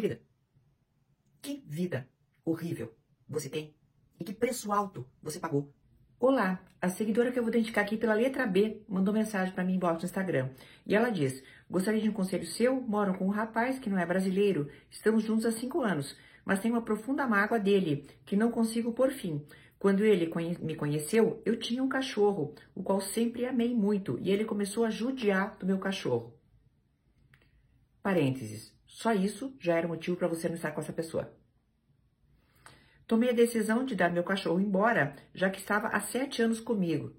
Querida, 0.00 0.22
que 1.42 1.62
vida 1.66 2.08
horrível 2.42 2.96
você 3.28 3.50
tem 3.50 3.74
e 4.18 4.24
que 4.24 4.32
preço 4.32 4.72
alto 4.72 5.06
você 5.22 5.38
pagou. 5.38 5.70
Olá, 6.18 6.64
a 6.80 6.88
seguidora 6.88 7.30
que 7.30 7.38
eu 7.38 7.42
vou 7.42 7.50
identificar 7.50 7.82
aqui 7.82 7.98
pela 7.98 8.14
letra 8.14 8.46
B 8.46 8.80
mandou 8.88 9.12
mensagem 9.12 9.52
para 9.52 9.62
mim 9.62 9.74
em 9.74 9.78
no 9.78 10.02
Instagram. 10.02 10.48
E 10.86 10.94
ela 10.94 11.10
diz: 11.10 11.44
Gostaria 11.68 12.00
de 12.00 12.08
um 12.08 12.14
conselho 12.14 12.46
seu? 12.46 12.80
Moro 12.80 13.12
com 13.18 13.26
um 13.26 13.30
rapaz 13.30 13.78
que 13.78 13.90
não 13.90 13.98
é 13.98 14.06
brasileiro. 14.06 14.70
Estamos 14.90 15.22
juntos 15.22 15.44
há 15.44 15.52
cinco 15.52 15.82
anos, 15.82 16.16
mas 16.46 16.60
tenho 16.60 16.72
uma 16.72 16.82
profunda 16.82 17.26
mágoa 17.26 17.60
dele, 17.60 18.08
que 18.24 18.36
não 18.36 18.50
consigo 18.50 18.94
por 18.94 19.10
fim. 19.10 19.44
Quando 19.78 20.02
ele 20.02 20.32
me 20.62 20.76
conheceu, 20.76 21.42
eu 21.44 21.58
tinha 21.58 21.82
um 21.82 21.90
cachorro, 21.90 22.54
o 22.74 22.82
qual 22.82 23.02
sempre 23.02 23.44
amei 23.44 23.74
muito, 23.74 24.18
e 24.18 24.30
ele 24.30 24.46
começou 24.46 24.82
a 24.86 24.88
judiar 24.88 25.58
do 25.58 25.66
meu 25.66 25.78
cachorro. 25.78 26.32
Parênteses. 28.02 28.79
Só 28.90 29.12
isso 29.14 29.56
já 29.60 29.76
era 29.76 29.86
motivo 29.86 30.16
para 30.16 30.26
você 30.26 30.48
não 30.48 30.56
estar 30.56 30.72
com 30.72 30.80
essa 30.80 30.92
pessoa. 30.92 31.32
Tomei 33.06 33.30
a 33.30 33.32
decisão 33.32 33.84
de 33.84 33.94
dar 33.94 34.10
meu 34.10 34.24
cachorro 34.24 34.60
embora, 34.60 35.14
já 35.32 35.48
que 35.48 35.58
estava 35.58 35.88
há 35.88 36.00
sete 36.00 36.42
anos 36.42 36.60
comigo. 36.60 37.14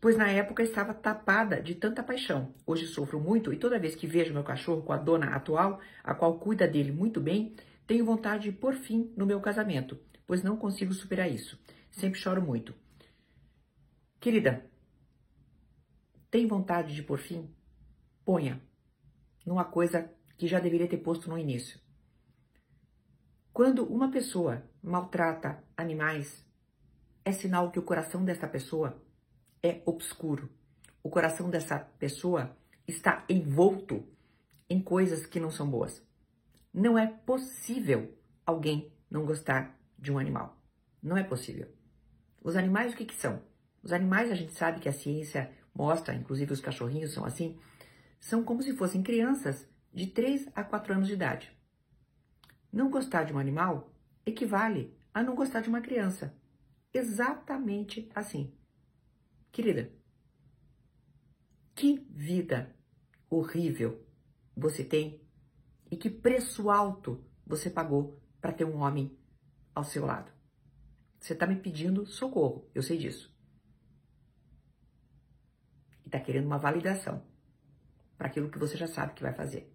Pois 0.00 0.18
na 0.18 0.28
época 0.28 0.62
estava 0.62 0.92
tapada 0.92 1.62
de 1.62 1.74
tanta 1.74 2.02
paixão. 2.02 2.54
Hoje 2.66 2.86
sofro 2.86 3.18
muito 3.18 3.54
e 3.54 3.56
toda 3.56 3.78
vez 3.78 3.96
que 3.96 4.06
vejo 4.06 4.34
meu 4.34 4.44
cachorro 4.44 4.82
com 4.82 4.92
a 4.92 4.98
dona 4.98 5.34
atual, 5.34 5.80
a 6.04 6.14
qual 6.14 6.38
cuida 6.38 6.68
dele 6.68 6.92
muito 6.92 7.22
bem, 7.22 7.56
tenho 7.86 8.04
vontade 8.04 8.50
de 8.50 8.52
pôr 8.52 8.74
fim 8.74 9.12
no 9.16 9.26
meu 9.26 9.40
casamento, 9.40 9.98
pois 10.26 10.42
não 10.42 10.58
consigo 10.58 10.92
superar 10.92 11.30
isso. 11.30 11.58
Sempre 11.90 12.20
choro 12.20 12.42
muito. 12.42 12.74
Querida, 14.20 14.70
tem 16.30 16.46
vontade 16.46 16.94
de 16.94 17.02
pôr 17.02 17.18
fim? 17.18 17.50
Ponha 18.24 18.60
numa 19.44 19.64
coisa 19.64 20.10
que 20.36 20.46
já 20.46 20.60
deveria 20.60 20.88
ter 20.88 20.98
posto 20.98 21.28
no 21.28 21.38
início. 21.38 21.78
Quando 23.52 23.84
uma 23.84 24.10
pessoa 24.10 24.64
maltrata 24.82 25.62
animais, 25.76 26.44
é 27.24 27.32
sinal 27.32 27.70
que 27.70 27.78
o 27.78 27.82
coração 27.82 28.24
dessa 28.24 28.48
pessoa 28.48 29.00
é 29.62 29.80
obscuro. 29.86 30.50
O 31.02 31.08
coração 31.08 31.48
dessa 31.48 31.78
pessoa 31.78 32.56
está 32.86 33.24
envolto 33.28 34.04
em 34.68 34.80
coisas 34.80 35.24
que 35.24 35.40
não 35.40 35.50
são 35.50 35.70
boas. 35.70 36.02
Não 36.72 36.98
é 36.98 37.06
possível 37.06 38.12
alguém 38.44 38.92
não 39.10 39.24
gostar 39.24 39.78
de 39.98 40.12
um 40.12 40.18
animal. 40.18 40.60
Não 41.02 41.16
é 41.16 41.22
possível. 41.22 41.68
Os 42.42 42.56
animais, 42.56 42.92
o 42.92 42.96
que, 42.96 43.04
que 43.04 43.14
são? 43.14 43.40
Os 43.82 43.92
animais, 43.92 44.30
a 44.30 44.34
gente 44.34 44.52
sabe 44.52 44.80
que 44.80 44.88
a 44.88 44.92
ciência 44.92 45.50
mostra, 45.74 46.14
inclusive 46.14 46.52
os 46.52 46.60
cachorrinhos 46.60 47.12
são 47.12 47.24
assim, 47.24 47.58
são 48.18 48.42
como 48.42 48.62
se 48.62 48.74
fossem 48.76 49.02
crianças 49.02 49.68
de 49.94 50.08
3 50.08 50.48
a 50.54 50.64
4 50.64 50.92
anos 50.92 51.06
de 51.06 51.14
idade. 51.14 51.56
Não 52.72 52.90
gostar 52.90 53.22
de 53.22 53.32
um 53.32 53.38
animal 53.38 53.94
equivale 54.26 54.98
a 55.14 55.22
não 55.22 55.36
gostar 55.36 55.60
de 55.60 55.68
uma 55.68 55.80
criança. 55.80 56.36
Exatamente 56.92 58.10
assim. 58.12 58.52
Querida, 59.52 59.92
que 61.76 61.98
vida 62.10 62.74
horrível 63.30 64.04
você 64.56 64.82
tem 64.82 65.20
e 65.88 65.96
que 65.96 66.10
preço 66.10 66.70
alto 66.70 67.24
você 67.46 67.70
pagou 67.70 68.20
para 68.40 68.52
ter 68.52 68.64
um 68.64 68.78
homem 68.78 69.16
ao 69.72 69.84
seu 69.84 70.04
lado. 70.04 70.32
Você 71.20 71.34
está 71.34 71.46
me 71.46 71.56
pedindo 71.56 72.04
socorro, 72.04 72.68
eu 72.74 72.82
sei 72.82 72.98
disso. 72.98 73.32
E 76.02 76.06
está 76.06 76.18
querendo 76.18 76.46
uma 76.46 76.58
validação 76.58 77.24
para 78.18 78.26
aquilo 78.26 78.50
que 78.50 78.58
você 78.58 78.76
já 78.76 78.88
sabe 78.88 79.14
que 79.14 79.22
vai 79.22 79.32
fazer. 79.32 79.72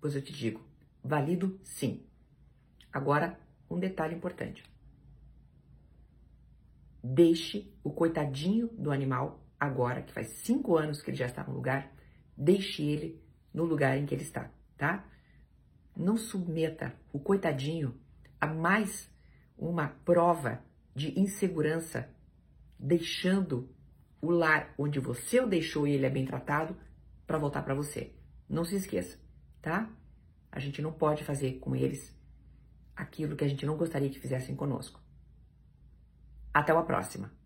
Pois 0.00 0.14
eu 0.14 0.22
te 0.22 0.32
digo, 0.32 0.64
valido 1.02 1.58
sim. 1.62 2.06
Agora, 2.92 3.38
um 3.70 3.78
detalhe 3.78 4.14
importante. 4.14 4.64
Deixe 7.02 7.72
o 7.82 7.90
coitadinho 7.90 8.68
do 8.68 8.90
animal, 8.90 9.44
agora 9.58 10.02
que 10.02 10.12
faz 10.12 10.28
cinco 10.28 10.76
anos 10.76 11.02
que 11.02 11.10
ele 11.10 11.16
já 11.16 11.26
está 11.26 11.44
no 11.44 11.54
lugar, 11.54 11.92
deixe 12.36 12.82
ele 12.82 13.22
no 13.52 13.64
lugar 13.64 13.96
em 13.96 14.06
que 14.06 14.14
ele 14.14 14.22
está, 14.22 14.50
tá? 14.76 15.04
Não 15.96 16.16
submeta 16.16 16.94
o 17.12 17.18
coitadinho 17.18 17.98
a 18.40 18.46
mais 18.46 19.10
uma 19.56 19.88
prova 19.88 20.62
de 20.94 21.18
insegurança, 21.18 22.08
deixando 22.78 23.68
o 24.20 24.30
lar 24.30 24.74
onde 24.78 25.00
você 25.00 25.40
o 25.40 25.46
deixou 25.46 25.86
e 25.86 25.92
ele 25.92 26.06
é 26.06 26.10
bem 26.10 26.24
tratado 26.24 26.76
para 27.26 27.38
voltar 27.38 27.62
para 27.62 27.74
você. 27.74 28.12
Não 28.48 28.64
se 28.64 28.76
esqueça, 28.76 29.18
tá? 29.68 29.86
A 30.50 30.58
gente 30.58 30.80
não 30.80 30.90
pode 30.90 31.24
fazer 31.24 31.58
com 31.58 31.76
eles 31.76 32.16
aquilo 32.96 33.36
que 33.36 33.44
a 33.44 33.48
gente 33.48 33.66
não 33.66 33.76
gostaria 33.76 34.08
que 34.08 34.18
fizessem 34.18 34.56
conosco. 34.56 34.98
Até 36.54 36.72
a 36.72 36.82
próxima! 36.82 37.37